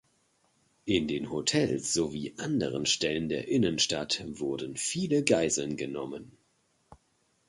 In 0.85 1.07
den 1.07 1.29
Hotels 1.29 1.93
sowie 1.93 2.33
anderen 2.39 2.87
Stellen 2.87 3.29
der 3.29 3.47
Innenstadt 3.49 4.23
wurden 4.25 4.75
viele 4.75 5.23
Geiseln 5.23 5.77
genommen. 5.77 6.35